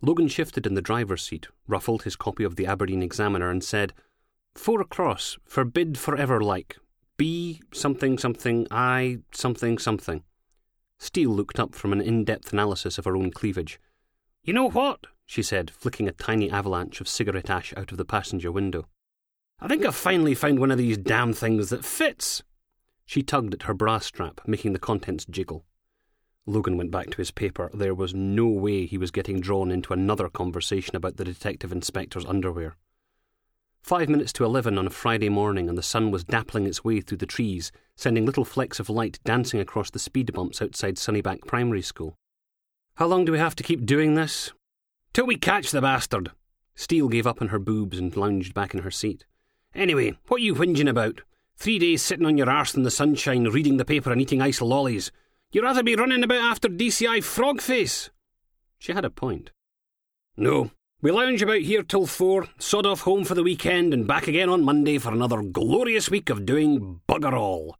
Logan 0.00 0.28
shifted 0.28 0.66
in 0.66 0.74
the 0.74 0.82
driver's 0.82 1.22
seat, 1.22 1.48
ruffled 1.66 2.04
his 2.04 2.16
copy 2.16 2.44
of 2.44 2.56
the 2.56 2.66
Aberdeen 2.66 3.02
Examiner, 3.02 3.50
and 3.50 3.64
said, 3.64 3.92
Four 4.54 4.80
across, 4.80 5.38
forbid 5.44 5.98
forever 5.98 6.40
like. 6.40 6.76
B 7.16 7.60
something 7.72 8.16
something, 8.16 8.66
I 8.70 9.18
something 9.32 9.78
something. 9.78 10.22
Steele 10.98 11.30
looked 11.30 11.58
up 11.58 11.74
from 11.74 11.92
an 11.92 12.00
in 12.00 12.24
depth 12.24 12.52
analysis 12.52 12.98
of 12.98 13.04
her 13.04 13.16
own 13.16 13.30
cleavage. 13.30 13.80
You 14.42 14.52
know 14.52 14.70
what? 14.70 15.06
she 15.26 15.42
said, 15.42 15.70
flicking 15.70 16.08
a 16.08 16.12
tiny 16.12 16.50
avalanche 16.50 17.00
of 17.00 17.08
cigarette 17.08 17.50
ash 17.50 17.74
out 17.76 17.92
of 17.92 17.98
the 17.98 18.04
passenger 18.04 18.50
window. 18.50 18.88
I 19.60 19.68
think 19.68 19.84
I've 19.84 19.94
finally 19.94 20.34
found 20.34 20.58
one 20.58 20.70
of 20.70 20.78
these 20.78 20.96
damn 20.96 21.34
things 21.34 21.68
that 21.68 21.84
fits. 21.84 22.42
She 23.04 23.22
tugged 23.22 23.52
at 23.52 23.64
her 23.64 23.74
bra 23.74 23.98
strap, 23.98 24.40
making 24.46 24.72
the 24.72 24.78
contents 24.78 25.26
jiggle. 25.26 25.66
Logan 26.48 26.76
went 26.76 26.90
back 26.90 27.10
to 27.10 27.18
his 27.18 27.30
paper. 27.30 27.70
There 27.74 27.94
was 27.94 28.14
no 28.14 28.46
way 28.46 28.86
he 28.86 28.98
was 28.98 29.10
getting 29.10 29.40
drawn 29.40 29.70
into 29.70 29.92
another 29.92 30.28
conversation 30.28 30.96
about 30.96 31.16
the 31.16 31.24
detective 31.24 31.72
inspector's 31.72 32.24
underwear. 32.24 32.76
Five 33.82 34.08
minutes 34.08 34.32
to 34.34 34.44
eleven 34.44 34.78
on 34.78 34.86
a 34.86 34.90
Friday 34.90 35.28
morning, 35.28 35.68
and 35.68 35.78
the 35.78 35.82
sun 35.82 36.10
was 36.10 36.24
dappling 36.24 36.66
its 36.66 36.82
way 36.82 37.00
through 37.00 37.18
the 37.18 37.26
trees, 37.26 37.70
sending 37.96 38.26
little 38.26 38.44
flecks 38.44 38.80
of 38.80 38.90
light 38.90 39.18
dancing 39.24 39.60
across 39.60 39.90
the 39.90 39.98
speed 39.98 40.32
bumps 40.32 40.60
outside 40.60 40.96
Sunnybank 40.96 41.46
Primary 41.46 41.82
School. 41.82 42.16
How 42.96 43.06
long 43.06 43.24
do 43.24 43.32
we 43.32 43.38
have 43.38 43.54
to 43.56 43.62
keep 43.62 43.86
doing 43.86 44.14
this? 44.14 44.52
Till 45.12 45.26
we 45.26 45.36
catch 45.36 45.70
the 45.70 45.80
bastard. 45.80 46.32
Steele 46.74 47.08
gave 47.08 47.26
up 47.26 47.40
on 47.42 47.48
her 47.48 47.58
boobs 47.58 47.98
and 47.98 48.16
lounged 48.16 48.54
back 48.54 48.74
in 48.74 48.82
her 48.82 48.90
seat. 48.90 49.24
Anyway, 49.74 50.16
what 50.28 50.40
are 50.40 50.44
you 50.44 50.54
whinging 50.54 50.88
about? 50.88 51.20
Three 51.56 51.78
days 51.78 52.02
sitting 52.02 52.26
on 52.26 52.38
your 52.38 52.50
arse 52.50 52.74
in 52.74 52.84
the 52.84 52.90
sunshine, 52.90 53.44
reading 53.44 53.76
the 53.76 53.84
paper 53.84 54.12
and 54.12 54.20
eating 54.20 54.40
ice 54.40 54.60
lollies. 54.60 55.12
You'd 55.50 55.64
rather 55.64 55.82
be 55.82 55.96
running 55.96 56.22
about 56.22 56.42
after 56.42 56.68
DCI 56.68 57.18
Frogface. 57.18 58.10
She 58.78 58.92
had 58.92 59.04
a 59.04 59.10
point. 59.10 59.50
No, 60.36 60.70
we 61.00 61.10
lounge 61.10 61.40
about 61.40 61.62
here 61.62 61.82
till 61.82 62.06
four, 62.06 62.48
sod 62.58 62.84
off 62.84 63.00
home 63.00 63.24
for 63.24 63.34
the 63.34 63.42
weekend, 63.42 63.94
and 63.94 64.06
back 64.06 64.28
again 64.28 64.50
on 64.50 64.62
Monday 64.62 64.98
for 64.98 65.10
another 65.10 65.40
glorious 65.40 66.10
week 66.10 66.28
of 66.28 66.44
doing 66.44 67.00
bugger 67.08 67.32
all. 67.32 67.76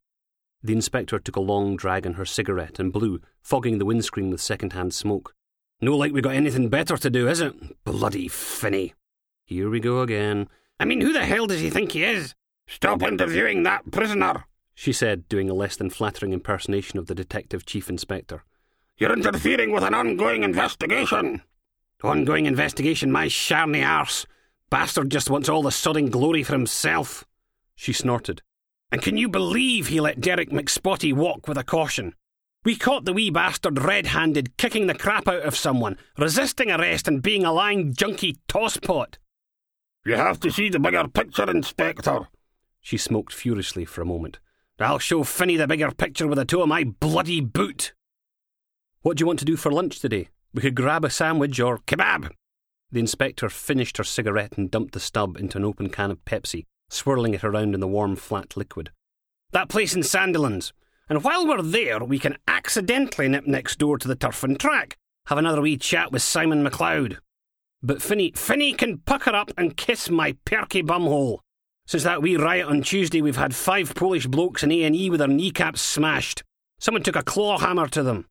The 0.63 0.73
inspector 0.73 1.19
took 1.19 1.37
a 1.37 1.41
long 1.41 1.77
drag 1.77 2.07
on 2.07 2.15
her 2.15 2.25
cigarette 2.25 2.79
and 2.79 2.93
blew, 2.93 3.21
fogging 3.43 3.79
the 3.79 3.85
windscreen 3.85 4.31
with 4.31 4.41
second-hand 4.41 4.95
smoke. 4.95 5.35
No 5.81 5.95
like 5.95 6.13
we 6.13 6.23
got 6.23 6.35
anything 6.35 6.71
better 6.71 6.97
to 6.97 7.11
do, 7.11 7.29
is 7.29 7.41
it? 7.41 7.85
Bloody 7.85 8.29
Finnie. 8.29 8.95
Here 9.45 9.69
we 9.69 9.79
go 9.79 10.01
again. 10.01 10.49
I 10.81 10.87
mean, 10.87 11.03
who 11.03 11.13
the 11.13 11.27
hell 11.27 11.47
does 11.47 11.61
he 11.61 11.69
think 11.69 11.93
he 11.93 12.03
is? 12.03 12.35
Stop 12.67 13.03
interviewing 13.03 13.63
that 13.63 13.91
prisoner, 13.91 14.47
she 14.79 14.93
said, 14.93 15.29
doing 15.29 15.51
a 15.51 15.55
less 15.55 15.75
than 15.75 15.91
flattering 15.91 16.33
impersonation 16.33 17.01
of 17.01 17.07
the 17.07 17.15
detective 17.15 17.67
chief 17.67 17.91
inspector. 17.91 18.45
You're 18.97 19.13
interfering 19.13 19.73
with 19.73 19.83
an 19.83 19.93
ongoing 19.93 20.45
investigation. 20.45 21.43
Ongoing 22.05 22.47
investigation, 22.47 23.11
my 23.11 23.27
sharny 23.27 23.85
arse. 23.85 24.25
Bastard 24.71 25.11
just 25.11 25.31
wants 25.31 25.49
all 25.49 25.63
the 25.63 25.71
sodding 25.71 26.13
glory 26.13 26.45
for 26.45 26.53
himself. 26.53 27.25
She 27.75 27.93
snorted. 27.93 28.41
And 28.93 29.03
can 29.03 29.17
you 29.17 29.29
believe 29.29 29.89
he 29.89 30.01
let 30.01 30.21
Derek 30.21 30.51
McSpotty 30.51 31.13
walk 31.13 31.49
with 31.49 31.59
a 31.59 31.65
caution? 31.65 32.15
We 32.65 32.77
caught 32.77 33.05
the 33.05 33.13
wee 33.13 33.31
bastard 33.31 33.83
red 33.83 34.07
handed 34.07 34.57
kicking 34.59 34.87
the 34.87 34.95
crap 34.95 35.27
out 35.27 35.43
of 35.43 35.57
someone, 35.57 35.99
resisting 36.17 36.71
arrest 36.71 37.09
and 37.09 37.21
being 37.21 37.45
a 37.45 37.53
lying 37.53 37.95
junkie 37.95 38.39
tosspot. 38.47 39.17
You 40.07 40.15
have 40.15 40.39
to 40.39 40.53
see 40.53 40.69
the 40.69 40.79
bigger 40.79 41.09
picture, 41.09 41.51
Inspector, 41.51 42.29
she 42.81 42.97
smoked 42.97 43.33
furiously 43.33 43.85
for 43.85 44.03
a 44.03 44.07
moment. 44.07 44.39
I'll 44.81 45.01
show 45.01 45.25
Finnie 45.25 45.59
the 45.59 45.67
bigger 45.67 45.91
picture 45.91 46.29
with 46.29 46.39
the 46.39 46.45
toe 46.45 46.63
of 46.63 46.69
my 46.69 46.85
bloody 46.85 47.41
boot. 47.41 47.93
What 49.03 49.17
do 49.17 49.23
you 49.23 49.27
want 49.27 49.41
to 49.41 49.45
do 49.45 49.57
for 49.57 49.73
lunch 49.73 49.99
today? 49.99 50.29
We 50.55 50.63
could 50.63 50.77
grab 50.77 51.05
a 51.05 51.11
sandwich 51.11 51.59
or 51.59 51.79
kebab. 51.79 52.31
The 52.91 53.01
inspector 53.01 53.49
finished 53.49 53.97
her 53.97 54.05
cigarette 54.05 54.57
and 54.57 54.71
dumped 54.71 54.95
the 54.95 55.01
stub 55.01 55.37
into 55.37 55.59
an 55.59 55.65
open 55.65 55.91
can 55.91 56.13
of 56.13 56.25
Pepsi, 56.25 56.65
swirling 56.89 57.35
it 57.35 57.43
around 57.43 57.75
in 57.75 57.81
the 57.81 57.89
warm, 57.89 58.15
flat 58.15 58.57
liquid. 58.57 58.91
That 59.51 59.69
place 59.69 59.95
in 59.95 60.03
Sandilands. 60.03 60.73
And 61.09 61.25
while 61.25 61.47
we're 61.47 61.63
there, 61.63 62.05
we 62.05 62.19
can 62.19 62.37
accidentally 62.47 63.29
nip 63.29 63.47
next 63.47 63.79
door 63.79 63.99
to 63.99 64.07
the 64.07 64.15
turf 64.15 64.45
and 64.45 64.61
track, 64.61 64.97
have 65.27 65.39
another 65.39 65.63
wee 65.63 65.77
chat 65.77 66.13
with 66.13 66.23
Simon 66.23 66.65
McLeod. 66.65 67.19
But 67.83 67.99
Finnie, 67.99 68.33
Finnie 68.33 68.77
can 68.77 68.99
pucker 68.99 69.35
up 69.35 69.51
and 69.59 69.77
kiss 69.77 70.09
my 70.09 70.37
perky 70.45 70.83
bumhole. 70.83 71.41
Since 71.89 72.03
that 72.03 72.21
wee 72.21 72.37
riot 72.37 72.67
on 72.67 72.83
Tuesday, 72.83 73.23
we've 73.23 73.39
had 73.39 73.55
five 73.55 73.95
Polish 73.95 74.27
blokes 74.27 74.63
in 74.63 74.71
A&E 74.71 75.09
with 75.09 75.21
their 75.21 75.27
kneecaps 75.27 75.81
smashed. 75.81 76.43
Someone 76.79 77.03
took 77.03 77.17
a 77.17 77.23
claw 77.23 77.57
hammer 77.57 77.89
to 77.89 78.03
them. 78.03 78.27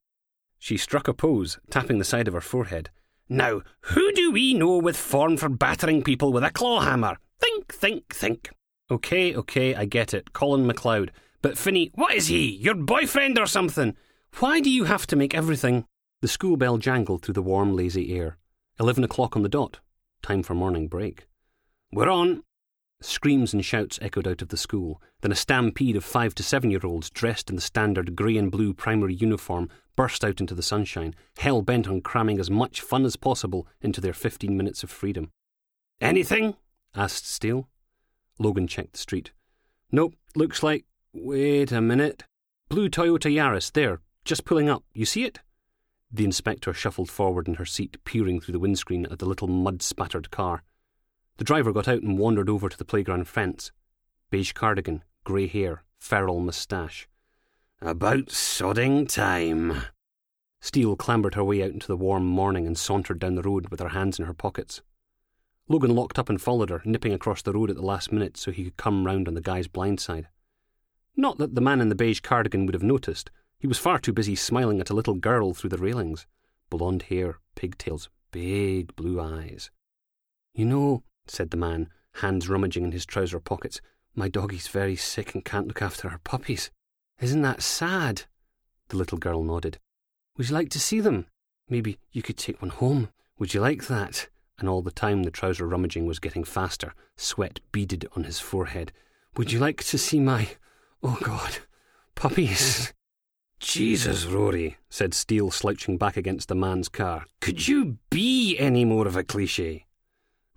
She 0.59 0.78
struck 0.78 1.07
a 1.07 1.13
pose, 1.16 1.57
tapping 1.72 1.97
the 1.97 2.06
side 2.06 2.28
of 2.28 2.35
her 2.35 2.41
forehead. 2.41 2.91
Now, 3.28 3.63
who 3.81 4.12
do 4.12 4.31
we 4.31 4.53
know 4.53 4.78
with 4.78 4.95
form 4.95 5.38
for 5.38 5.50
battering 5.50 6.03
people 6.03 6.31
with 6.31 6.44
a 6.44 6.51
claw 6.51 6.81
hammer? 6.81 7.18
Think, 7.40 7.73
think, 7.73 8.13
think. 8.13 8.51
Okay, 8.91 9.35
okay, 9.35 9.74
I 9.74 9.85
get 9.85 10.13
it. 10.13 10.34
Colin 10.34 10.69
McLeod. 10.69 11.09
But 11.41 11.56
Finnie, 11.56 11.89
what 11.95 12.13
is 12.13 12.28
he? 12.28 12.57
Your 12.57 12.75
boyfriend 12.75 13.39
or 13.39 13.47
something? 13.47 13.95
Why 14.38 14.59
do 14.59 14.69
you 14.69 14.84
have 14.84 15.07
to 15.07 15.16
make 15.16 15.34
everything? 15.34 15.85
The 16.22 16.28
school 16.28 16.57
bell 16.57 16.78
jangled 16.78 17.24
through 17.24 17.34
the 17.34 17.41
warm, 17.41 17.75
lazy 17.75 18.16
air. 18.16 18.38
Eleven 18.79 19.03
o'clock 19.03 19.35
on 19.35 19.41
the 19.41 19.50
dot. 19.50 19.79
Time 20.22 20.44
for 20.44 20.53
morning 20.53 20.88
break. 20.88 21.25
We're 21.91 22.12
on. 22.12 22.44
Screams 23.00 23.53
and 23.53 23.63
shouts 23.63 24.00
echoed 24.02 24.28
out 24.28 24.41
of 24.41 24.50
the 24.50 24.58
school. 24.58 25.02
Then 25.22 25.31
a 25.31 25.35
stampede 25.35 25.96
of 25.96 26.03
five 26.03 26.34
to 26.35 26.44
seven 26.44 26.72
year 26.72 26.81
olds 26.84 27.09
dressed 27.09 27.50
in 27.50 27.56
the 27.56 27.62
standard 27.62 28.16
grey 28.16 28.38
and 28.38 28.52
blue 28.52 28.74
primary 28.74 29.13
uniform 29.13 29.69
burst 29.96 30.25
out 30.25 30.40
into 30.40 30.56
the 30.56 30.63
sunshine, 30.63 31.13
hell 31.38 31.62
bent 31.62 31.88
on 31.88 32.02
cramming 32.02 32.40
as 32.40 32.50
much 32.50 32.81
fun 32.81 33.06
as 33.06 33.16
possible 33.16 33.68
into 33.81 34.02
their 34.02 34.13
fifteen 34.13 34.57
minutes 34.57 34.84
of 34.84 34.90
freedom. 34.90 35.31
Anything? 36.02 36.56
asked 36.96 37.28
Steele. 37.28 37.68
Logan 38.40 38.68
checked 38.68 38.94
the 38.94 39.00
street. 39.00 39.31
Nope, 39.91 40.16
looks 40.36 40.63
like. 40.63 40.86
Wait 41.13 41.72
a 41.72 41.81
minute. 41.81 42.24
Blue 42.69 42.90
Toyota 42.90 43.31
Yaris, 43.31 43.72
there, 43.72 44.02
just 44.25 44.46
pulling 44.46 44.69
up. 44.69 44.84
You 44.94 45.06
see 45.06 45.24
it? 45.24 45.40
The 46.12 46.25
inspector 46.25 46.74
shuffled 46.74 47.09
forward 47.09 47.47
in 47.47 47.56
her 47.56 47.66
seat, 47.66 47.97
peering 48.06 48.40
through 48.40 48.53
the 48.53 48.59
windscreen 48.59 49.06
at 49.07 49.19
the 49.19 49.25
little 49.25 49.47
mud 49.47 49.81
spattered 49.81 50.31
car. 50.31 50.63
The 51.38 51.44
driver 51.44 51.72
got 51.72 51.88
out 51.88 52.02
and 52.02 52.18
wandered 52.18 52.50
over 52.50 52.68
to 52.68 52.78
the 52.78 52.86
playground 52.86 53.28
fence. 53.28 53.72
Beige 54.31 54.53
cardigan, 54.53 55.03
grey 55.24 55.48
hair, 55.48 55.84
feral 56.00 56.40
moustache. 56.40 57.08
About 57.80 58.28
sodding 58.28 59.08
time. 59.08 59.84
Steele 60.59 60.96
clambered 60.96 61.36
her 61.36 61.44
way 61.44 61.62
out 61.62 61.72
into 61.72 61.88
the 61.88 61.96
warm 61.96 62.25
morning 62.25 62.66
and 62.66 62.78
sauntered 62.78 63.20
down 63.20 63.36
the 63.36 63.44
road 63.44 63.70
with 63.70 63.80
her 63.80 63.90
hands 63.90 64.18
in 64.18 64.25
her 64.25 64.34
pockets. 64.34 64.81
Logan 65.70 65.94
locked 65.94 66.18
up 66.18 66.30
and 66.30 66.42
followed 66.42 66.72
her, 66.72 66.81
nipping 66.86 67.14
across 67.14 67.44
the 67.44 67.54
road 67.54 67.69
at 67.69 67.75
the 67.75 67.86
last 67.86 68.12
minute 68.12 68.36
so 68.36 68.52
he 68.52 68.64
could 68.64 68.78
come 68.78 69.06
round 69.06 69.28
on 69.28 69.36
the 69.36 69.42
guy's 69.42 69.68
blind 69.68 70.00
side. 70.00 70.28
Not 71.16 71.38
that 71.38 71.54
the 71.54 71.62
man 71.62 71.81
in 71.81 71.90
the 71.90 71.96
beige 71.96 72.22
cardigan 72.22 72.66
would 72.66 72.74
have 72.74 72.84
noticed. 72.84 73.30
He 73.59 73.68
was 73.68 73.78
far 73.78 74.00
too 74.00 74.14
busy 74.14 74.36
smiling 74.36 74.80
at 74.80 74.90
a 74.90 74.94
little 74.94 75.16
girl 75.16 75.54
through 75.54 75.69
the 75.69 75.78
railings. 75.78 76.25
Blonde 76.69 77.04
hair, 77.04 77.40
pigtails, 77.56 78.09
big 78.31 78.96
blue 78.96 79.19
eyes. 79.19 79.69
You 80.54 80.66
know, 80.66 81.04
said 81.30 81.52
the 81.52 81.58
man, 81.58 81.90
hands 82.16 82.50
rummaging 82.50 82.84
in 82.84 82.92
his 82.92 83.06
trouser 83.06 83.40
pockets. 83.40 83.82
My 84.16 84.30
doggie's 84.30 84.68
very 84.68 84.96
sick 84.96 85.34
and 85.34 85.46
can't 85.46 85.68
look 85.68 85.82
after 85.82 86.10
her 86.10 86.20
puppies. 86.24 86.72
Isn't 87.20 87.42
that 87.42 87.62
sad? 87.62 88.24
The 88.90 88.98
little 88.98 89.18
girl 89.18 89.44
nodded. 89.44 89.80
Would 90.38 90.50
you 90.50 90.56
like 90.56 90.70
to 90.70 90.80
see 90.80 91.00
them? 91.00 91.26
Maybe 91.70 91.98
you 92.12 92.22
could 92.22 92.38
take 92.38 92.62
one 92.62 92.70
home. 92.70 93.10
Would 93.40 93.54
you 93.54 93.62
like 93.62 93.88
that? 93.88 94.28
And 94.60 94.70
all 94.70 94.82
the 94.82 94.92
time 94.92 95.24
the 95.24 95.32
trouser 95.32 95.68
rummaging 95.68 96.06
was 96.06 96.20
getting 96.20 96.44
faster, 96.44 96.94
sweat 97.16 97.60
beaded 97.72 98.08
on 98.16 98.24
his 98.24 98.40
forehead. 98.40 98.92
Would 99.36 99.52
you 99.52 99.60
like 99.60 99.84
to 99.84 99.98
see 99.98 100.20
my. 100.20 100.50
Oh, 101.04 101.18
God. 101.22 101.58
Puppies. 102.16 102.94
Jesus, 103.60 104.26
Rory, 104.26 104.78
said 104.90 105.14
Steele, 105.14 105.50
slouching 105.50 105.98
back 105.98 106.16
against 106.16 106.48
the 106.48 106.56
man's 106.56 106.90
car. 106.90 107.26
Could 107.42 107.68
you 107.68 107.98
be 108.12 108.58
any 108.58 108.86
more 108.86 109.08
of 109.08 109.16
a 109.16 109.24
cliche? 109.24 109.87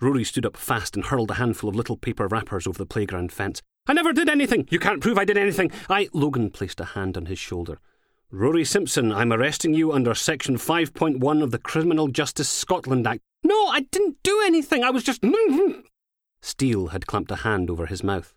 Rory 0.01 0.25
stood 0.25 0.47
up 0.47 0.57
fast 0.57 0.97
and 0.97 1.05
hurled 1.05 1.31
a 1.31 1.35
handful 1.35 1.69
of 1.69 1.77
little 1.77 1.97
paper 1.97 2.27
wrappers 2.27 2.67
over 2.67 2.79
the 2.79 2.87
playground 2.87 3.33
fence. 3.33 3.61
I 3.87 3.93
never 3.93 4.13
did 4.13 4.31
anything! 4.31 4.67
You 4.71 4.79
can't 4.79 5.01
prove 5.01 5.19
I 5.19 5.27
did 5.27 5.37
anything! 5.37 5.71
I. 5.91 6.09
Logan 6.15 6.51
placed 6.51 6.81
a 6.81 6.87
hand 6.87 7.19
on 7.19 7.27
his 7.27 7.39
shoulder. 7.39 7.79
Rory 8.31 8.65
Simpson, 8.65 9.13
I'm 9.13 9.33
arresting 9.33 9.75
you 9.75 9.93
under 9.93 10.15
Section 10.15 10.57
5.1 10.57 11.43
of 11.43 11.51
the 11.51 11.59
Criminal 11.59 12.09
Justice 12.09 12.49
Scotland 12.49 13.07
Act. 13.07 13.21
No, 13.43 13.67
I 13.67 13.81
didn't 13.91 14.17
do 14.23 14.41
anything. 14.45 14.85
I 14.85 14.91
was 14.91 15.03
just. 15.03 15.23
Steele 16.43 16.89
had 16.89 17.07
clamped 17.07 17.31
a 17.31 17.37
hand 17.37 17.69
over 17.69 17.87
his 17.87 18.03
mouth. 18.03 18.33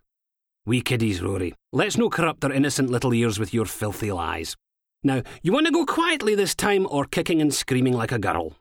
We 0.65 0.81
kiddies, 0.81 1.21
Rory. 1.21 1.53
Let's 1.71 1.97
no 1.97 2.09
corrupt 2.09 2.41
their 2.41 2.51
innocent 2.51 2.89
little 2.89 3.13
ears 3.13 3.39
with 3.39 3.53
your 3.53 3.65
filthy 3.65 4.11
lies. 4.11 4.57
Now, 5.03 5.21
you 5.41 5.53
want 5.53 5.67
to 5.67 5.71
go 5.71 5.85
quietly 5.85 6.35
this 6.35 6.55
time 6.55 6.87
or 6.89 7.05
kicking 7.05 7.41
and 7.41 7.53
screaming 7.53 7.93
like 7.93 8.11
a 8.11 8.19
girl? 8.19 8.57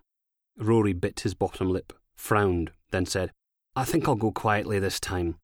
Rory 0.56 0.92
bit 0.92 1.20
his 1.20 1.34
bottom 1.34 1.70
lip, 1.70 1.92
frowned, 2.16 2.72
then 2.92 3.06
said, 3.06 3.32
I 3.74 3.84
think 3.84 4.06
I'll 4.06 4.14
go 4.14 4.30
quietly 4.30 4.78
this 4.78 5.00
time. 5.00 5.36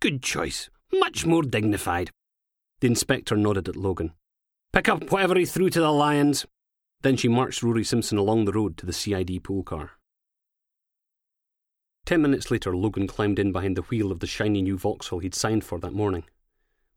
Good 0.00 0.22
choice. 0.22 0.70
Much 0.92 1.26
more 1.26 1.42
dignified. 1.42 2.10
The 2.80 2.86
inspector 2.86 3.36
nodded 3.36 3.68
at 3.68 3.76
Logan. 3.76 4.12
Pick 4.72 4.88
up 4.88 5.10
whatever 5.10 5.36
he 5.36 5.44
threw 5.44 5.70
to 5.70 5.80
the 5.80 5.92
lions. 5.92 6.46
Then 7.02 7.16
she 7.16 7.28
marched 7.28 7.62
Rory 7.62 7.84
Simpson 7.84 8.16
along 8.16 8.44
the 8.44 8.52
road 8.52 8.76
to 8.78 8.86
the 8.86 8.92
CID 8.92 9.44
pool 9.44 9.62
car. 9.62 9.92
Ten 12.06 12.22
minutes 12.22 12.50
later, 12.50 12.76
Logan 12.76 13.06
climbed 13.06 13.38
in 13.38 13.50
behind 13.50 13.76
the 13.76 13.82
wheel 13.82 14.12
of 14.12 14.20
the 14.20 14.26
shiny 14.26 14.62
new 14.62 14.76
Vauxhall 14.76 15.20
he'd 15.20 15.34
signed 15.34 15.64
for 15.64 15.78
that 15.80 15.92
morning. 15.92 16.24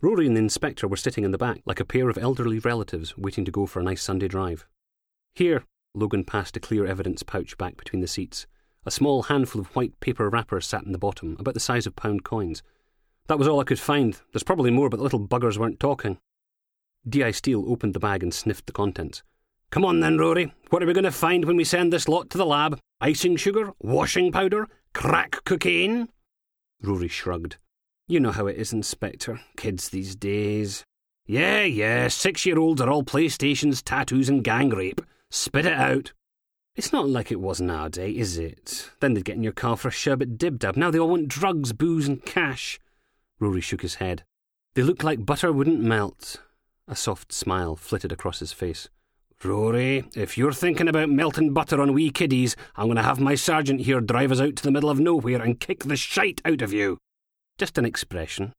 Rory 0.02 0.28
and 0.28 0.36
the 0.36 0.42
inspector 0.42 0.88
were 0.88 0.98
sitting 0.98 1.24
in 1.24 1.32
the 1.32 1.38
back 1.38 1.62
like 1.66 1.80
a 1.80 1.86
pair 1.86 2.10
of 2.10 2.18
elderly 2.18 2.60
relatives 2.60 3.18
waiting 3.18 3.46
to 3.46 3.52
go 3.52 3.66
for 3.66 3.80
a 3.80 3.84
nice 3.84 4.04
Sunday 4.04 4.28
drive. 4.28 4.68
Here, 5.34 5.64
Logan 5.96 6.24
passed 6.24 6.58
a 6.58 6.60
clear 6.60 6.86
evidence 6.86 7.24
pouch 7.24 7.58
back 7.58 7.78
between 7.78 8.02
the 8.02 8.08
seats. 8.08 8.46
A 8.88 8.92
small 8.92 9.24
handful 9.24 9.60
of 9.60 9.75
white 9.75 10.00
paper 10.00 10.30
wrappers 10.30 10.66
sat 10.66 10.86
in 10.86 10.94
the 10.94 10.98
bottom, 10.98 11.36
about 11.42 11.54
the 11.54 11.60
size 11.60 11.86
of 11.86 11.98
pound 11.98 12.24
coins. 12.24 12.63
That 13.28 13.38
was 13.38 13.45
all 13.45 13.60
I 13.60 13.66
could 13.66 13.81
find. 13.81 14.18
There's 14.31 14.44
probably 14.44 14.72
more, 14.72 14.88
but 14.88 14.95
the 14.95 15.04
little 15.04 15.19
buggers 15.19 15.57
weren't 15.57 15.81
talking. 15.81 16.19
D.I. 17.06 17.31
Steele 17.31 17.69
opened 17.69 17.94
the 17.94 18.00
bag 18.00 18.24
and 18.24 18.34
sniffed 18.34 18.66
the 18.66 18.72
contents. 18.72 19.24
Come 19.72 19.84
on 19.84 20.00
then, 20.00 20.18
Rory. 20.18 20.54
What 20.69 20.81
are 20.81 20.86
we 20.86 20.94
going 20.94 21.04
to 21.04 21.12
find 21.12 21.44
when 21.44 21.57
we 21.57 21.66
send 21.66 21.92
this 21.92 22.07
lot 22.07 22.30
to 22.30 22.38
the 22.38 22.45
lab? 22.45 22.80
Icing 23.01 23.36
sugar? 23.36 23.74
Washing 23.81 24.31
powder? 24.31 24.69
Crack 24.94 25.44
cocaine? 25.44 26.07
Rory 26.81 27.10
shrugged. 27.10 27.57
You 28.07 28.22
know 28.22 28.31
how 28.31 28.48
it 28.48 28.56
is, 28.56 28.72
Inspector. 28.72 29.38
Kids 29.57 29.89
these 29.89 30.16
days. 30.16 30.86
Yeah, 31.25 31.63
yeah, 31.63 32.07
six 32.07 32.45
year 32.45 32.57
olds 32.57 32.80
are 32.80 32.89
all 32.89 33.04
PlayStations, 33.04 33.84
tattoos, 33.84 34.30
and 34.30 34.45
gang 34.45 34.69
rape. 34.69 35.01
Spit 35.30 35.66
it 35.66 35.74
out. 35.74 36.13
It's 36.77 36.94
not 36.94 37.09
like 37.09 37.31
it 37.31 37.41
was 37.41 37.59
nowadays, 37.59 38.15
is 38.33 38.38
it? 38.38 38.91
Then 39.00 39.15
they'd 39.15 39.25
get 39.25 39.35
in 39.35 39.41
your 39.41 39.51
car 39.51 39.75
for 39.75 39.88
a 39.88 39.91
sherbet 39.91 40.38
dib 40.38 40.59
dab. 40.59 40.77
Now 40.77 40.91
they 40.91 41.00
all 41.00 41.09
want 41.09 41.27
drugs, 41.27 41.74
booze, 41.74 42.07
and 42.07 42.24
cash. 42.24 42.79
Rory 43.39 43.62
shook 43.62 43.81
his 43.81 43.95
head. 43.95 44.24
They 44.75 44.83
look 44.83 45.03
like 45.03 45.25
butter 45.25 45.51
wouldn't 45.51 45.81
melt. 45.81 46.39
A 46.88 46.95
soft 46.95 47.33
smile 47.33 47.75
flitted 47.75 48.12
across 48.12 48.41
his 48.41 48.53
face. 48.53 48.89
Rory, 49.44 50.06
if 50.15 50.38
you're 50.38 50.53
thinking 50.53 50.88
about 50.88 51.09
melting 51.09 51.51
butter 51.51 51.81
on 51.81 51.94
wee 51.94 52.12
kiddies, 52.12 52.56
I'm 52.75 52.85
going 52.85 52.97
to 52.97 53.03
have 53.03 53.19
my 53.19 53.33
sergeant 53.33 53.81
here 53.81 54.00
drive 54.00 54.31
us 54.31 54.39
out 54.39 54.56
to 54.57 54.63
the 54.63 54.71
middle 54.71 54.91
of 54.91 55.00
nowhere 55.00 55.41
and 55.41 55.59
kick 55.59 55.85
the 55.85 55.95
shite 55.95 56.41
out 56.45 56.62
of 56.62 56.74
you. 56.74 57.00
Just 57.57 57.79
an 57.79 57.85
expression. 57.85 58.53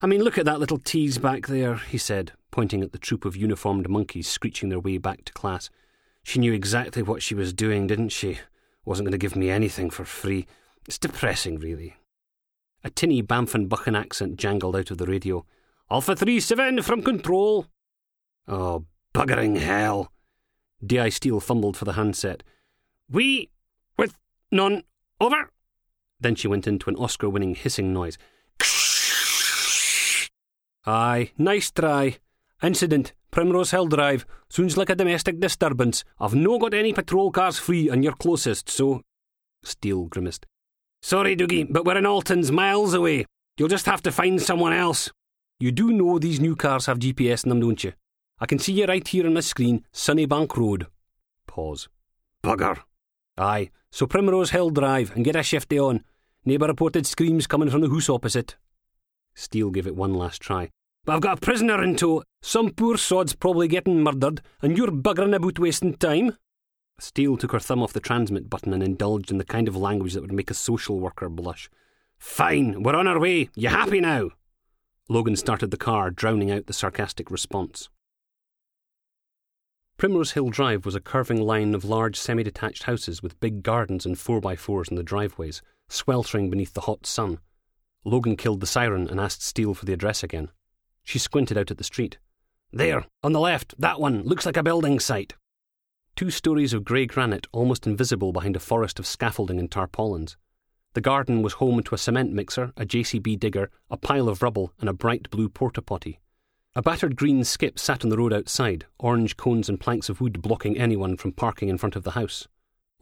I 0.00 0.06
mean, 0.06 0.22
look 0.22 0.38
at 0.38 0.44
that 0.44 0.60
little 0.60 0.78
tease 0.78 1.18
back 1.18 1.48
there, 1.48 1.74
he 1.74 1.98
said, 1.98 2.30
pointing 2.52 2.80
at 2.80 2.92
the 2.92 2.98
troop 2.98 3.24
of 3.24 3.36
uniformed 3.36 3.88
monkeys 3.88 4.28
screeching 4.28 4.68
their 4.68 4.78
way 4.78 4.98
back 4.98 5.24
to 5.24 5.32
class. 5.32 5.68
She 6.22 6.38
knew 6.38 6.52
exactly 6.52 7.02
what 7.02 7.22
she 7.22 7.34
was 7.34 7.52
doing, 7.52 7.86
didn't 7.86 8.10
she? 8.10 8.38
Wasn't 8.84 9.06
going 9.06 9.12
to 9.12 9.18
give 9.18 9.36
me 9.36 9.50
anything 9.50 9.90
for 9.90 10.04
free. 10.04 10.46
It's 10.86 10.98
depressing, 10.98 11.58
really. 11.58 11.96
A 12.82 12.90
tinny 12.90 13.20
Buchan 13.22 13.94
accent 13.94 14.36
jangled 14.36 14.76
out 14.76 14.90
of 14.90 14.98
the 14.98 15.06
radio. 15.06 15.44
Alpha 15.90 16.14
3-7 16.14 16.82
from 16.84 17.02
control. 17.02 17.66
Oh, 18.48 18.86
buggering 19.14 19.58
hell. 19.58 20.12
D.I. 20.84 21.10
Steele 21.10 21.40
fumbled 21.40 21.76
for 21.76 21.84
the 21.84 21.92
handset. 21.92 22.42
We, 23.10 23.50
with 23.98 24.14
none, 24.50 24.84
over. 25.20 25.50
Then 26.18 26.34
she 26.34 26.48
went 26.48 26.66
into 26.66 26.88
an 26.88 26.96
Oscar 26.96 27.28
winning 27.28 27.54
hissing 27.54 27.92
noise. 27.92 28.16
Aye, 30.86 31.32
nice 31.36 31.70
try. 31.70 32.16
Incident, 32.62 33.12
Primrose 33.30 33.70
Hill 33.70 33.86
Drive. 33.86 34.26
Sounds 34.48 34.76
like 34.76 34.90
a 34.90 34.94
domestic 34.94 35.38
disturbance. 35.38 36.04
I've 36.18 36.34
no 36.34 36.58
got 36.58 36.74
any 36.74 36.92
patrol 36.92 37.30
cars 37.30 37.58
free, 37.58 37.88
and 37.88 38.02
you're 38.02 38.12
closest, 38.14 38.68
so. 38.68 39.02
Steele 39.62 40.06
grimaced. 40.06 40.46
Sorry, 41.02 41.36
Doogie, 41.36 41.66
but 41.70 41.84
we're 41.84 41.98
in 41.98 42.04
Altens, 42.04 42.50
miles 42.50 42.94
away. 42.94 43.24
You'll 43.56 43.68
just 43.68 43.86
have 43.86 44.02
to 44.02 44.12
find 44.12 44.40
someone 44.40 44.72
else. 44.72 45.10
You 45.58 45.70
do 45.72 45.92
know 45.92 46.18
these 46.18 46.40
new 46.40 46.56
cars 46.56 46.86
have 46.86 46.98
GPS 46.98 47.44
in 47.44 47.50
them, 47.50 47.60
don't 47.60 47.84
you? 47.84 47.92
I 48.38 48.46
can 48.46 48.58
see 48.58 48.72
you 48.72 48.86
right 48.86 49.06
here 49.06 49.26
on 49.26 49.34
the 49.34 49.42
screen, 49.42 49.84
Sunnybank 49.92 50.56
Road. 50.56 50.86
Pause. 51.46 51.88
Bugger. 52.42 52.78
Aye, 53.36 53.70
so 53.90 54.06
Primrose 54.06 54.50
Hill 54.50 54.70
Drive 54.70 55.14
and 55.14 55.24
get 55.24 55.36
a 55.36 55.42
shifty 55.42 55.78
on. 55.78 56.04
Neighbour 56.44 56.66
reported 56.66 57.06
screams 57.06 57.46
coming 57.46 57.68
from 57.70 57.82
the 57.82 57.90
house 57.90 58.08
opposite. 58.08 58.56
Steele 59.34 59.70
gave 59.70 59.86
it 59.86 59.96
one 59.96 60.14
last 60.14 60.40
try. 60.40 60.70
But 61.04 61.14
I've 61.14 61.20
got 61.20 61.38
a 61.38 61.40
prisoner 61.40 61.82
in 61.82 61.96
tow. 61.96 62.22
Some 62.42 62.70
poor 62.70 62.96
sod's 62.96 63.34
probably 63.34 63.68
getting 63.68 64.02
murdered, 64.02 64.42
and 64.62 64.76
you're 64.76 64.90
buggering 64.90 65.34
about 65.34 65.58
wasting 65.58 65.94
time. 65.94 66.36
Steele 66.98 67.36
took 67.36 67.52
her 67.52 67.58
thumb 67.58 67.82
off 67.82 67.92
the 67.92 68.00
transmit 68.00 68.50
button 68.50 68.74
and 68.74 68.82
indulged 68.82 69.30
in 69.30 69.38
the 69.38 69.44
kind 69.44 69.68
of 69.68 69.76
language 69.76 70.12
that 70.12 70.20
would 70.20 70.32
make 70.32 70.50
a 70.50 70.54
social 70.54 71.00
worker 71.00 71.28
blush. 71.28 71.70
Fine, 72.18 72.82
we're 72.82 72.94
on 72.94 73.06
our 73.06 73.18
way. 73.18 73.48
You 73.54 73.70
happy 73.70 74.00
now? 74.00 74.30
Logan 75.08 75.36
started 75.36 75.70
the 75.70 75.76
car, 75.76 76.10
drowning 76.10 76.50
out 76.50 76.66
the 76.66 76.72
sarcastic 76.72 77.30
response. 77.30 77.88
Primrose 79.96 80.32
Hill 80.32 80.50
Drive 80.50 80.86
was 80.86 80.94
a 80.94 81.00
curving 81.00 81.42
line 81.42 81.74
of 81.74 81.84
large 81.84 82.16
semi 82.16 82.42
detached 82.42 82.84
houses 82.84 83.22
with 83.22 83.40
big 83.40 83.62
gardens 83.62 84.06
and 84.06 84.16
4x4s 84.16 84.90
in 84.90 84.96
the 84.96 85.02
driveways, 85.02 85.62
sweltering 85.88 86.48
beneath 86.48 86.74
the 86.74 86.82
hot 86.82 87.06
sun. 87.06 87.38
Logan 88.04 88.36
killed 88.36 88.60
the 88.60 88.66
siren 88.66 89.08
and 89.08 89.18
asked 89.18 89.42
Steele 89.42 89.74
for 89.74 89.84
the 89.84 89.92
address 89.92 90.22
again. 90.22 90.50
She 91.04 91.18
squinted 91.18 91.58
out 91.58 91.70
at 91.70 91.78
the 91.78 91.84
street. 91.84 92.18
There, 92.72 93.04
on 93.22 93.32
the 93.32 93.40
left, 93.40 93.74
that 93.78 94.00
one, 94.00 94.22
looks 94.22 94.46
like 94.46 94.56
a 94.56 94.62
building 94.62 95.00
site. 95.00 95.34
Two 96.16 96.30
stories 96.30 96.72
of 96.72 96.84
grey 96.84 97.06
granite, 97.06 97.46
almost 97.52 97.86
invisible 97.86 98.32
behind 98.32 98.56
a 98.56 98.60
forest 98.60 98.98
of 98.98 99.06
scaffolding 99.06 99.58
and 99.58 99.70
tarpaulins. 99.70 100.36
The 100.92 101.00
garden 101.00 101.42
was 101.42 101.54
home 101.54 101.82
to 101.84 101.94
a 101.94 101.98
cement 101.98 102.32
mixer, 102.32 102.72
a 102.76 102.84
JCB 102.84 103.38
digger, 103.38 103.70
a 103.90 103.96
pile 103.96 104.28
of 104.28 104.42
rubble, 104.42 104.72
and 104.80 104.88
a 104.88 104.92
bright 104.92 105.30
blue 105.30 105.48
porta 105.48 105.82
potty. 105.82 106.20
A 106.74 106.82
battered 106.82 107.16
green 107.16 107.42
skip 107.42 107.78
sat 107.78 108.04
on 108.04 108.10
the 108.10 108.18
road 108.18 108.32
outside, 108.32 108.86
orange 108.98 109.36
cones 109.36 109.68
and 109.68 109.80
planks 109.80 110.08
of 110.08 110.20
wood 110.20 110.40
blocking 110.42 110.78
anyone 110.78 111.16
from 111.16 111.32
parking 111.32 111.68
in 111.68 111.78
front 111.78 111.96
of 111.96 112.04
the 112.04 112.12
house. 112.12 112.46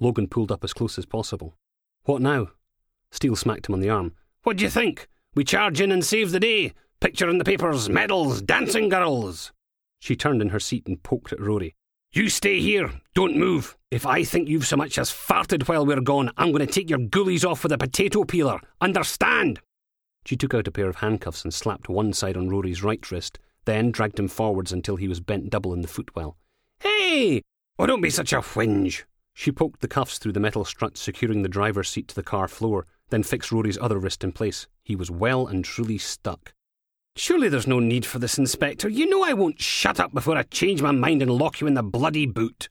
Logan 0.01 0.29
pulled 0.29 0.53
up 0.53 0.65
as 0.65 0.73
close 0.73 0.97
as 0.97 1.05
possible. 1.05 1.55
What 2.05 2.23
now? 2.23 2.49
Steele 3.11 3.37
smacked 3.37 3.69
him 3.69 3.75
on 3.75 3.81
the 3.81 3.91
arm. 3.91 4.15
What 4.43 4.57
do 4.57 4.65
you 4.65 4.71
think? 4.71 5.09
We 5.35 5.45
charge 5.45 5.81
in 5.81 5.93
and 5.93 6.05
save 6.05 6.31
the 6.31 6.41
day. 6.41 6.73
Picture 7.01 7.29
in 7.29 7.39
the 7.39 7.45
papers, 7.45 7.89
medals, 7.89 8.43
dancing 8.43 8.89
girls. 8.89 9.53
She 10.01 10.17
turned 10.17 10.43
in 10.43 10.49
her 10.49 10.59
seat 10.59 10.89
and 10.89 11.01
poked 11.01 11.33
at 11.33 11.41
Rory. 11.41 11.77
You 12.13 12.29
stay 12.29 12.59
here. 12.59 12.91
Don't 13.15 13.37
move. 13.37 13.77
If 13.93 14.05
I 14.05 14.25
think 14.25 14.49
you've 14.49 14.67
so 14.67 14.77
much 14.77 14.99
as 14.99 15.09
farted 15.09 15.69
while 15.69 15.87
we're 15.87 16.01
gone, 16.01 16.33
I'm 16.37 16.51
going 16.51 16.67
to 16.67 16.73
take 16.73 16.91
your 16.91 16.99
ghoulies 16.99 17.49
off 17.49 17.63
with 17.63 17.71
a 17.71 17.79
potato 17.79 18.25
peeler. 18.25 18.61
Understand? 18.81 19.61
She 20.25 20.37
took 20.37 20.55
out 20.55 20.67
a 20.67 20.73
pair 20.73 20.89
of 20.89 20.97
handcuffs 20.97 21.45
and 21.45 21.55
slapped 21.55 21.89
one 21.89 22.13
side 22.13 22.37
on 22.37 22.49
Rory's 22.49 22.83
right 22.83 23.09
wrist, 23.13 23.39
then 23.65 23.93
dragged 23.93 24.19
him 24.19 24.27
forwards 24.27 24.73
until 24.73 24.97
he 24.97 25.07
was 25.07 25.21
bent 25.21 25.51
double 25.51 25.73
in 25.73 25.83
the 25.83 25.89
footwell. 25.89 26.37
Hey! 26.81 27.43
Oh, 27.79 27.87
don't 27.87 28.01
be 28.01 28.11
such 28.11 28.33
a 28.33 28.41
whinge. 28.41 29.05
She 29.35 29.53
poked 29.53 29.83
the 29.83 29.89
cuffs 29.89 30.19
through 30.19 30.33
the 30.33 30.41
metal 30.41 30.65
struts 30.65 31.01
securing 31.01 31.43
the 31.43 31.49
driver's 31.49 31.89
seat 31.89 32.09
to 32.09 32.15
the 32.17 32.25
car 32.25 32.49
floor, 32.49 32.87
then 33.11 33.23
fixed 33.23 33.53
Rory's 33.53 33.79
other 33.79 33.99
wrist 34.01 34.25
in 34.25 34.33
place. 34.33 34.67
He 34.83 34.97
was 34.97 35.13
well 35.13 35.47
and 35.47 35.65
truly 35.65 35.99
stuck. 35.99 36.55
Surely 37.19 37.49
there's 37.49 37.67
no 37.67 37.81
need 37.81 38.07
for 38.07 38.21
this, 38.21 38.39
Inspector. 38.39 38.89
You 38.89 39.11
know 39.11 39.25
I 39.25 39.33
won't 39.33 39.61
shut 39.61 39.99
up 39.99 40.15
before 40.15 40.37
I 40.37 40.45
change 40.45 40.81
my 40.81 40.93
mind 40.93 41.21
and 41.21 41.33
lock 41.33 41.61
you 41.61 41.67
in 41.67 41.75
the 41.75 41.83
bloody 41.83 42.27
boot. 42.27 42.69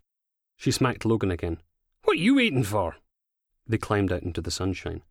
She 0.56 0.72
smacked 0.72 1.04
Logan 1.04 1.32
again. 1.32 1.58
What 2.06 2.14
are 2.14 2.22
you 2.22 2.36
waiting 2.36 2.64
for? 2.64 2.96
They 3.68 3.78
climbed 3.78 4.10
out 4.10 4.24
into 4.24 4.40
the 4.40 4.50
sunshine. 4.50 5.02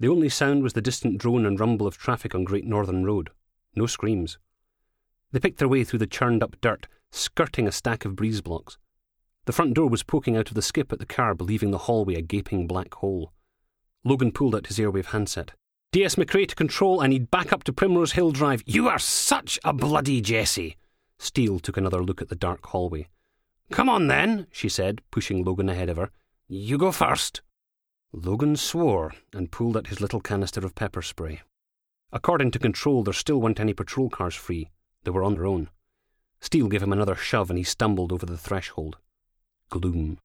The 0.00 0.08
only 0.08 0.28
sound 0.28 0.64
was 0.64 0.72
the 0.72 0.82
distant 0.82 1.18
drone 1.18 1.46
and 1.46 1.60
rumble 1.60 1.86
of 1.86 1.96
traffic 1.96 2.34
on 2.34 2.42
Great 2.42 2.64
Northern 2.64 3.04
Road. 3.04 3.30
No 3.76 3.86
screams. 3.86 4.36
They 5.30 5.38
picked 5.38 5.58
their 5.58 5.68
way 5.68 5.84
through 5.84 6.00
the 6.00 6.08
churned 6.08 6.42
up 6.42 6.56
dirt, 6.60 6.88
skirting 7.12 7.68
a 7.68 7.72
stack 7.72 8.04
of 8.04 8.16
breeze 8.16 8.40
blocks. 8.40 8.78
The 9.44 9.52
front 9.52 9.74
door 9.74 9.88
was 9.88 10.02
poking 10.02 10.36
out 10.36 10.48
of 10.48 10.54
the 10.54 10.60
skip 10.60 10.92
at 10.92 10.98
the 10.98 11.06
curb, 11.06 11.40
leaving 11.40 11.70
the 11.70 11.78
hallway 11.86 12.16
a 12.16 12.20
gaping 12.20 12.66
black 12.66 12.94
hole. 12.94 13.32
Logan 14.02 14.32
pulled 14.32 14.56
out 14.56 14.66
his 14.66 14.78
airwave 14.78 15.06
handset. 15.06 15.52
DS 15.92 16.16
McRae 16.16 16.48
to 16.48 16.54
control. 16.54 17.00
I 17.00 17.06
need 17.06 17.30
backup 17.30 17.64
to 17.64 17.72
Primrose 17.72 18.12
Hill 18.12 18.30
Drive. 18.30 18.62
You 18.66 18.88
are 18.88 18.98
such 18.98 19.58
a 19.64 19.72
bloody 19.72 20.20
Jessie. 20.20 20.76
Steele 21.18 21.58
took 21.58 21.76
another 21.76 22.02
look 22.02 22.20
at 22.20 22.28
the 22.28 22.34
dark 22.34 22.66
hallway. 22.66 23.08
Come 23.70 23.88
on 23.88 24.06
then, 24.06 24.46
she 24.52 24.68
said, 24.68 25.00
pushing 25.10 25.44
Logan 25.44 25.68
ahead 25.68 25.88
of 25.88 25.96
her. 25.96 26.10
You 26.48 26.78
go 26.78 26.92
first. 26.92 27.40
Logan 28.12 28.56
swore 28.56 29.14
and 29.32 29.50
pulled 29.50 29.76
at 29.76 29.88
his 29.88 30.00
little 30.00 30.20
canister 30.20 30.64
of 30.64 30.74
pepper 30.74 31.02
spray. 31.02 31.42
According 32.12 32.52
to 32.52 32.58
control, 32.58 33.02
there 33.02 33.12
still 33.12 33.40
weren't 33.40 33.60
any 33.60 33.72
patrol 33.72 34.08
cars 34.08 34.34
free. 34.34 34.70
They 35.04 35.10
were 35.10 35.24
on 35.24 35.34
their 35.34 35.46
own. 35.46 35.70
Steele 36.40 36.68
gave 36.68 36.82
him 36.82 36.92
another 36.92 37.16
shove 37.16 37.50
and 37.50 37.58
he 37.58 37.64
stumbled 37.64 38.12
over 38.12 38.26
the 38.26 38.36
threshold. 38.36 38.98
Gloom. 39.70 40.18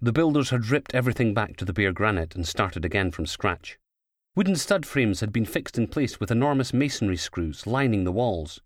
The 0.00 0.12
builders 0.12 0.50
had 0.50 0.66
ripped 0.66 0.94
everything 0.94 1.32
back 1.34 1.56
to 1.58 1.64
the 1.64 1.72
bare 1.72 1.92
granite 1.92 2.34
and 2.34 2.46
started 2.46 2.84
again 2.84 3.12
from 3.12 3.26
scratch. 3.26 3.78
Wooden 4.34 4.56
stud 4.56 4.86
frames 4.86 5.20
had 5.20 5.30
been 5.30 5.44
fixed 5.44 5.76
in 5.76 5.88
place 5.88 6.18
with 6.18 6.30
enormous 6.30 6.72
masonry 6.72 7.18
screws 7.18 7.66
lining 7.66 8.04
the 8.04 8.12
walls. 8.12 8.62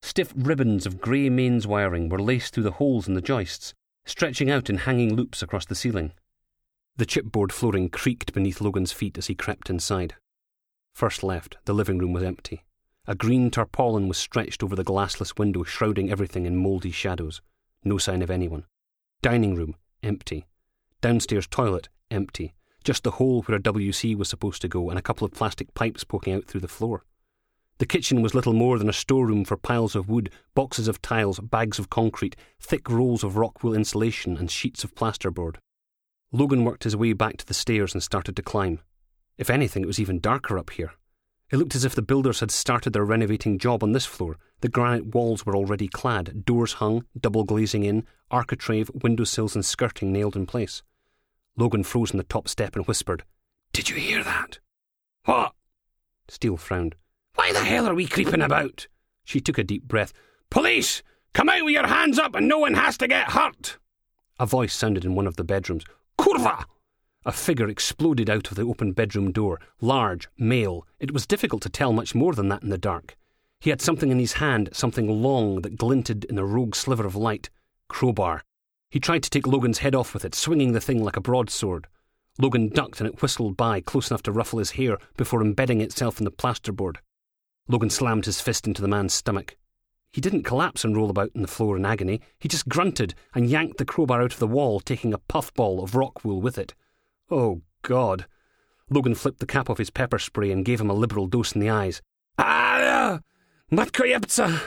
Stiff 0.00 0.32
ribbons 0.34 0.86
of 0.86 1.00
grey 1.00 1.28
mains 1.28 1.66
wiring 1.66 2.08
were 2.08 2.18
laced 2.18 2.54
through 2.54 2.62
the 2.62 2.70
holes 2.72 3.06
in 3.06 3.12
the 3.12 3.20
joists, 3.20 3.74
stretching 4.06 4.50
out 4.50 4.70
in 4.70 4.78
hanging 4.78 5.14
loops 5.14 5.42
across 5.42 5.66
the 5.66 5.74
ceiling. 5.74 6.12
The 6.96 7.04
chipboard 7.04 7.52
flooring 7.52 7.90
creaked 7.90 8.32
beneath 8.32 8.62
Logan's 8.62 8.92
feet 8.92 9.18
as 9.18 9.26
he 9.26 9.34
crept 9.34 9.68
inside. 9.68 10.14
First 10.94 11.22
left, 11.22 11.58
the 11.66 11.74
living 11.74 11.98
room 11.98 12.14
was 12.14 12.22
empty. 12.22 12.64
A 13.06 13.14
green 13.14 13.50
tarpaulin 13.50 14.08
was 14.08 14.16
stretched 14.16 14.62
over 14.62 14.74
the 14.74 14.84
glassless 14.84 15.38
window, 15.38 15.64
shrouding 15.64 16.10
everything 16.10 16.46
in 16.46 16.56
mouldy 16.56 16.90
shadows. 16.90 17.42
No 17.84 17.98
sign 17.98 18.22
of 18.22 18.30
anyone. 18.30 18.64
Dining 19.20 19.54
room, 19.54 19.76
empty. 20.02 20.46
Downstairs 21.02 21.46
toilet, 21.46 21.90
empty. 22.10 22.54
Just 22.84 23.04
the 23.04 23.12
hole 23.12 23.42
where 23.42 23.56
a 23.56 23.62
WC 23.62 24.16
was 24.16 24.28
supposed 24.28 24.62
to 24.62 24.68
go, 24.68 24.90
and 24.90 24.98
a 24.98 25.02
couple 25.02 25.24
of 25.24 25.32
plastic 25.32 25.72
pipes 25.74 26.04
poking 26.04 26.34
out 26.34 26.46
through 26.46 26.60
the 26.60 26.68
floor. 26.68 27.04
The 27.78 27.86
kitchen 27.86 28.20
was 28.20 28.34
little 28.34 28.52
more 28.52 28.78
than 28.78 28.90
a 28.90 28.92
storeroom 28.92 29.44
for 29.44 29.56
piles 29.56 29.96
of 29.96 30.08
wood, 30.08 30.30
boxes 30.54 30.86
of 30.86 31.00
tiles, 31.00 31.40
bags 31.40 31.78
of 31.78 31.88
concrete, 31.88 32.36
thick 32.60 32.90
rolls 32.90 33.24
of 33.24 33.36
rock 33.36 33.62
wool 33.62 33.74
insulation, 33.74 34.36
and 34.36 34.50
sheets 34.50 34.84
of 34.84 34.94
plasterboard. 34.94 35.56
Logan 36.30 36.64
worked 36.64 36.84
his 36.84 36.94
way 36.94 37.14
back 37.14 37.38
to 37.38 37.46
the 37.46 37.54
stairs 37.54 37.94
and 37.94 38.02
started 38.02 38.36
to 38.36 38.42
climb. 38.42 38.80
If 39.38 39.48
anything, 39.48 39.82
it 39.82 39.86
was 39.86 39.98
even 39.98 40.20
darker 40.20 40.58
up 40.58 40.70
here. 40.70 40.92
It 41.50 41.56
looked 41.56 41.74
as 41.74 41.84
if 41.84 41.94
the 41.94 42.02
builders 42.02 42.40
had 42.40 42.50
started 42.50 42.92
their 42.92 43.04
renovating 43.04 43.58
job 43.58 43.82
on 43.82 43.92
this 43.92 44.06
floor. 44.06 44.36
The 44.60 44.68
granite 44.68 45.14
walls 45.14 45.44
were 45.44 45.56
already 45.56 45.88
clad, 45.88 46.44
doors 46.44 46.74
hung, 46.74 47.04
double 47.18 47.44
glazing 47.44 47.82
in, 47.82 48.06
architrave, 48.30 48.90
windowsills, 49.02 49.54
and 49.54 49.64
skirting 49.64 50.12
nailed 50.12 50.36
in 50.36 50.46
place. 50.46 50.82
Logan 51.56 51.84
froze 51.84 52.12
on 52.12 52.18
the 52.18 52.24
top 52.24 52.48
step 52.48 52.76
and 52.76 52.86
whispered, 52.86 53.24
Did 53.72 53.90
you 53.90 53.96
hear 53.96 54.22
that? 54.24 54.58
What? 55.24 55.52
Steele 56.28 56.56
frowned. 56.56 56.94
Why 57.34 57.52
the 57.52 57.64
hell 57.64 57.86
are 57.86 57.94
we 57.94 58.06
creeping 58.06 58.42
about? 58.42 58.86
She 59.24 59.40
took 59.40 59.58
a 59.58 59.64
deep 59.64 59.84
breath. 59.84 60.12
Police! 60.50 61.02
Come 61.32 61.48
out 61.48 61.64
with 61.64 61.74
your 61.74 61.86
hands 61.86 62.18
up 62.18 62.34
and 62.34 62.48
no 62.48 62.58
one 62.58 62.74
has 62.74 62.96
to 62.98 63.08
get 63.08 63.30
hurt! 63.30 63.78
A 64.38 64.46
voice 64.46 64.74
sounded 64.74 65.04
in 65.04 65.14
one 65.14 65.26
of 65.26 65.36
the 65.36 65.44
bedrooms. 65.44 65.84
Kurwa! 66.18 66.64
A 67.26 67.32
figure 67.32 67.68
exploded 67.68 68.30
out 68.30 68.50
of 68.50 68.56
the 68.56 68.62
open 68.62 68.92
bedroom 68.92 69.30
door, 69.30 69.60
large, 69.80 70.28
male. 70.38 70.86
It 70.98 71.12
was 71.12 71.26
difficult 71.26 71.62
to 71.62 71.68
tell 71.68 71.92
much 71.92 72.14
more 72.14 72.34
than 72.34 72.48
that 72.48 72.62
in 72.62 72.70
the 72.70 72.78
dark. 72.78 73.16
He 73.60 73.68
had 73.68 73.82
something 73.82 74.10
in 74.10 74.18
his 74.18 74.34
hand, 74.34 74.70
something 74.72 75.06
long 75.22 75.60
that 75.62 75.76
glinted 75.76 76.24
in 76.24 76.38
a 76.38 76.44
rogue 76.46 76.74
sliver 76.74 77.06
of 77.06 77.14
light. 77.14 77.50
Crowbar. 77.88 78.42
He 78.90 79.00
tried 79.00 79.22
to 79.22 79.30
take 79.30 79.46
Logan's 79.46 79.78
head 79.78 79.94
off 79.94 80.12
with 80.12 80.24
it, 80.24 80.34
swinging 80.34 80.72
the 80.72 80.80
thing 80.80 81.02
like 81.02 81.16
a 81.16 81.20
broadsword. 81.20 81.86
Logan 82.38 82.68
ducked 82.68 83.00
and 83.00 83.08
it 83.08 83.22
whistled 83.22 83.56
by, 83.56 83.80
close 83.80 84.10
enough 84.10 84.22
to 84.24 84.32
ruffle 84.32 84.58
his 84.58 84.72
hair 84.72 84.98
before 85.16 85.42
embedding 85.42 85.80
itself 85.80 86.18
in 86.18 86.24
the 86.24 86.30
plasterboard. 86.30 86.96
Logan 87.68 87.90
slammed 87.90 88.24
his 88.24 88.40
fist 88.40 88.66
into 88.66 88.82
the 88.82 88.88
man's 88.88 89.14
stomach. 89.14 89.56
He 90.12 90.20
didn't 90.20 90.42
collapse 90.42 90.84
and 90.84 90.96
roll 90.96 91.08
about 91.08 91.30
on 91.36 91.42
the 91.42 91.48
floor 91.48 91.76
in 91.76 91.84
agony. 91.84 92.20
He 92.38 92.48
just 92.48 92.68
grunted 92.68 93.14
and 93.32 93.48
yanked 93.48 93.78
the 93.78 93.84
crowbar 93.84 94.22
out 94.22 94.32
of 94.32 94.40
the 94.40 94.48
wall, 94.48 94.80
taking 94.80 95.14
a 95.14 95.18
puffball 95.18 95.84
of 95.84 95.94
rock 95.94 96.24
wool 96.24 96.40
with 96.40 96.58
it. 96.58 96.74
Oh, 97.30 97.62
God. 97.82 98.26
Logan 98.88 99.14
flipped 99.14 99.38
the 99.38 99.46
cap 99.46 99.70
off 99.70 99.78
his 99.78 99.90
pepper 99.90 100.18
spray 100.18 100.50
and 100.50 100.64
gave 100.64 100.80
him 100.80 100.90
a 100.90 100.94
liberal 100.94 101.28
dose 101.28 101.52
in 101.52 101.60
the 101.60 101.70
eyes. 101.70 102.02
Ah! 102.38 103.20
Matkoyepza! 103.70 104.60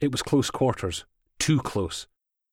It 0.00 0.12
was 0.12 0.22
close 0.22 0.48
quarters. 0.48 1.04
Too 1.40 1.58
close. 1.58 2.06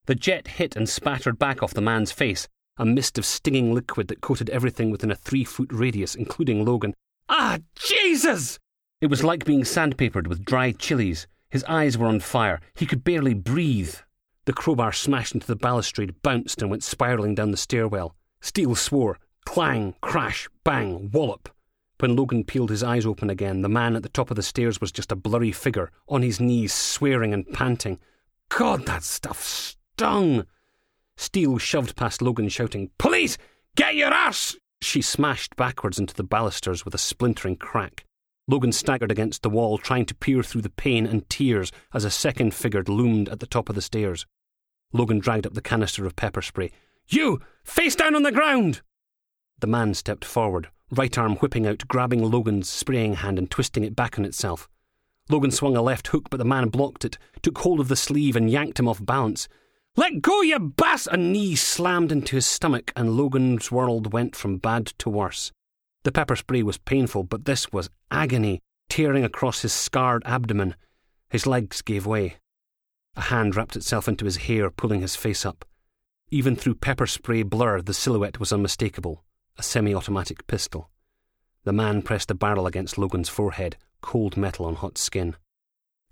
The 0.05 0.15
jet 0.15 0.49
hit 0.49 0.75
and 0.75 0.89
spattered 0.89 1.39
back 1.39 1.63
off 1.63 1.73
the 1.73 1.79
man's 1.79 2.11
face, 2.11 2.49
a 2.75 2.85
mist 2.85 3.17
of 3.17 3.25
stinging 3.25 3.73
liquid 3.73 4.09
that 4.09 4.19
coated 4.19 4.49
everything 4.49 4.91
within 4.91 5.11
a 5.11 5.15
three 5.15 5.45
foot 5.45 5.71
radius, 5.71 6.13
including 6.13 6.65
Logan. 6.65 6.93
Ah, 7.29 7.59
Jesus! 7.75 8.59
It 8.99 9.07
was 9.07 9.23
like 9.23 9.45
being 9.45 9.63
sandpapered 9.63 10.27
with 10.27 10.43
dry 10.43 10.73
chilies. 10.73 11.25
His 11.49 11.63
eyes 11.65 11.97
were 11.97 12.07
on 12.07 12.19
fire. 12.19 12.59
He 12.75 12.85
could 12.85 13.05
barely 13.05 13.33
breathe. 13.33 13.95
The 14.43 14.51
crowbar 14.51 14.91
smashed 14.91 15.35
into 15.35 15.47
the 15.47 15.55
balustrade, 15.55 16.21
bounced, 16.21 16.61
and 16.61 16.69
went 16.69 16.83
spiralling 16.83 17.33
down 17.33 17.51
the 17.51 17.57
stairwell. 17.57 18.13
Steele 18.41 18.75
swore. 18.75 19.19
Clang, 19.45 19.95
crash, 20.01 20.49
bang, 20.65 21.11
wallop. 21.11 21.47
When 21.99 22.17
Logan 22.17 22.43
peeled 22.43 22.71
his 22.71 22.83
eyes 22.83 23.05
open 23.05 23.29
again, 23.29 23.61
the 23.61 23.69
man 23.69 23.95
at 23.95 24.03
the 24.03 24.09
top 24.09 24.29
of 24.29 24.35
the 24.35 24.43
stairs 24.43 24.81
was 24.81 24.91
just 24.91 25.13
a 25.13 25.15
blurry 25.15 25.53
figure, 25.53 25.91
on 26.09 26.23
his 26.23 26.41
knees, 26.41 26.73
swearing 26.73 27.33
and 27.33 27.47
panting. 27.53 27.99
God, 28.49 28.85
that 28.85 29.03
stuff 29.03 29.77
stung! 29.93 30.45
Steele 31.15 31.59
shoved 31.59 31.95
past 31.95 32.21
Logan, 32.21 32.49
shouting, 32.49 32.89
Police! 32.97 33.37
Get 33.75 33.95
your 33.95 34.11
ass! 34.11 34.55
She 34.81 35.01
smashed 35.01 35.55
backwards 35.55 35.99
into 35.99 36.15
the 36.15 36.23
balusters 36.23 36.83
with 36.83 36.95
a 36.95 36.97
splintering 36.97 37.57
crack. 37.57 38.05
Logan 38.47 38.71
staggered 38.71 39.11
against 39.11 39.43
the 39.43 39.49
wall, 39.49 39.77
trying 39.77 40.05
to 40.07 40.15
peer 40.15 40.41
through 40.43 40.63
the 40.63 40.69
pain 40.69 41.05
and 41.05 41.29
tears 41.29 41.71
as 41.93 42.03
a 42.03 42.09
second 42.09 42.53
figure 42.53 42.83
loomed 42.83 43.29
at 43.29 43.39
the 43.39 43.45
top 43.45 43.69
of 43.69 43.75
the 43.75 43.81
stairs. 43.81 44.25
Logan 44.91 45.19
dragged 45.19 45.45
up 45.45 45.53
the 45.53 45.61
canister 45.61 46.05
of 46.05 46.15
pepper 46.15 46.41
spray. 46.41 46.71
You! 47.07 47.39
Face 47.63 47.95
down 47.95 48.15
on 48.15 48.23
the 48.23 48.31
ground! 48.31 48.81
The 49.59 49.67
man 49.67 49.93
stepped 49.93 50.25
forward, 50.25 50.69
right 50.91 51.15
arm 51.17 51.35
whipping 51.35 51.67
out, 51.67 51.87
grabbing 51.87 52.23
Logan's 52.23 52.67
spraying 52.67 53.15
hand 53.15 53.37
and 53.37 53.49
twisting 53.49 53.83
it 53.83 53.95
back 53.95 54.17
on 54.17 54.25
itself. 54.25 54.67
Logan 55.29 55.51
swung 55.51 55.77
a 55.77 55.81
left 55.81 56.07
hook, 56.07 56.29
but 56.29 56.37
the 56.37 56.45
man 56.45 56.69
blocked 56.69 57.05
it, 57.05 57.17
took 57.41 57.59
hold 57.59 57.79
of 57.79 57.87
the 57.87 57.95
sleeve, 57.95 58.35
and 58.35 58.49
yanked 58.49 58.79
him 58.79 58.89
off 58.89 59.05
balance. 59.05 59.47
Let 59.95 60.21
go, 60.21 60.41
you 60.41 60.59
bass! 60.59 61.07
A 61.07 61.17
knee 61.17 61.55
slammed 61.55 62.11
into 62.11 62.35
his 62.35 62.47
stomach, 62.47 62.91
and 62.95 63.15
Logan's 63.15 63.71
world 63.71 64.11
went 64.11 64.35
from 64.35 64.57
bad 64.57 64.87
to 64.97 65.09
worse. 65.09 65.51
The 66.03 66.11
pepper 66.11 66.35
spray 66.35 66.63
was 66.63 66.77
painful, 66.79 67.23
but 67.23 67.45
this 67.45 67.71
was 67.71 67.89
agony, 68.09 68.59
tearing 68.89 69.23
across 69.23 69.61
his 69.61 69.73
scarred 69.73 70.23
abdomen. 70.25 70.75
His 71.29 71.45
legs 71.45 71.81
gave 71.81 72.05
way. 72.05 72.37
A 73.15 73.21
hand 73.21 73.55
wrapped 73.55 73.75
itself 73.75 74.07
into 74.07 74.25
his 74.25 74.37
hair, 74.37 74.71
pulling 74.71 75.01
his 75.01 75.15
face 75.15 75.45
up. 75.45 75.63
Even 76.31 76.55
through 76.55 76.75
pepper 76.75 77.05
spray 77.05 77.43
blur, 77.43 77.81
the 77.81 77.93
silhouette 77.93 78.39
was 78.39 78.51
unmistakable 78.51 79.23
a 79.57 79.63
semi 79.63 79.93
automatic 79.93 80.47
pistol. 80.47 80.89
The 81.63 81.73
man 81.73 82.01
pressed 82.01 82.27
the 82.27 82.35
barrel 82.35 82.67
against 82.67 82.97
Logan's 82.97 83.29
forehead, 83.29 83.77
cold 84.01 84.35
metal 84.35 84.65
on 84.65 84.75
hot 84.75 84.97
skin. 84.97 85.35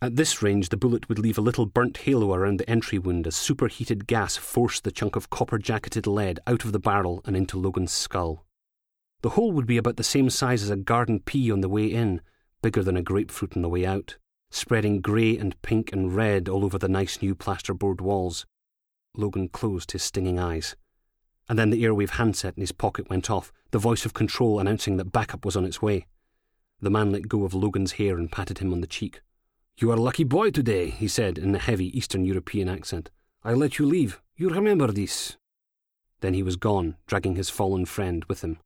At 0.03 0.15
this 0.15 0.41
range, 0.41 0.69
the 0.69 0.77
bullet 0.77 1.07
would 1.07 1.19
leave 1.19 1.37
a 1.37 1.41
little 1.41 1.67
burnt 1.67 1.95
halo 1.97 2.33
around 2.33 2.57
the 2.57 2.67
entry 2.67 2.97
wound 2.97 3.27
as 3.27 3.35
superheated 3.35 4.07
gas 4.07 4.35
forced 4.35 4.83
the 4.83 4.91
chunk 4.91 5.15
of 5.15 5.29
copper 5.29 5.59
jacketed 5.59 6.07
lead 6.07 6.39
out 6.47 6.65
of 6.65 6.71
the 6.71 6.79
barrel 6.79 7.21
and 7.23 7.37
into 7.37 7.59
Logan's 7.59 7.91
skull. 7.91 8.43
The 9.21 9.29
hole 9.29 9.51
would 9.51 9.67
be 9.67 9.77
about 9.77 9.97
the 9.97 10.03
same 10.03 10.31
size 10.31 10.63
as 10.63 10.71
a 10.71 10.75
garden 10.75 11.19
pea 11.19 11.51
on 11.51 11.61
the 11.61 11.69
way 11.69 11.85
in, 11.85 12.21
bigger 12.63 12.81
than 12.81 12.97
a 12.97 13.03
grapefruit 13.03 13.55
on 13.55 13.61
the 13.61 13.69
way 13.69 13.85
out, 13.85 14.17
spreading 14.49 15.01
grey 15.01 15.37
and 15.37 15.61
pink 15.61 15.93
and 15.93 16.15
red 16.15 16.49
all 16.49 16.65
over 16.65 16.79
the 16.79 16.89
nice 16.89 17.21
new 17.21 17.35
plasterboard 17.35 18.01
walls. 18.01 18.47
Logan 19.15 19.49
closed 19.49 19.91
his 19.91 20.01
stinging 20.01 20.39
eyes. 20.39 20.75
And 21.47 21.59
then 21.59 21.69
the 21.69 21.83
airwave 21.83 22.11
handset 22.11 22.55
in 22.57 22.61
his 22.61 22.71
pocket 22.71 23.07
went 23.11 23.29
off, 23.29 23.53
the 23.69 23.77
voice 23.77 24.03
of 24.03 24.15
control 24.15 24.59
announcing 24.59 24.97
that 24.97 25.11
backup 25.11 25.45
was 25.45 25.55
on 25.55 25.65
its 25.65 25.79
way. 25.79 26.07
The 26.79 26.89
man 26.89 27.11
let 27.11 27.27
go 27.27 27.43
of 27.43 27.53
Logan's 27.53 27.93
hair 27.93 28.17
and 28.17 28.31
patted 28.31 28.57
him 28.57 28.73
on 28.73 28.81
the 28.81 28.87
cheek. 28.87 29.21
You 29.81 29.89
are 29.89 29.95
a 29.95 29.99
lucky 29.99 30.23
boy 30.23 30.51
today, 30.51 30.91
he 30.91 31.07
said 31.07 31.39
in 31.39 31.55
a 31.55 31.57
heavy 31.57 31.97
Eastern 31.97 32.23
European 32.23 32.69
accent. 32.69 33.09
I 33.43 33.53
let 33.53 33.79
you 33.79 33.85
leave. 33.87 34.21
You 34.35 34.49
remember 34.49 34.91
this. 34.91 35.37
Then 36.19 36.35
he 36.35 36.43
was 36.43 36.55
gone, 36.55 36.97
dragging 37.07 37.35
his 37.35 37.49
fallen 37.49 37.85
friend 37.85 38.23
with 38.25 38.43
him. 38.43 38.59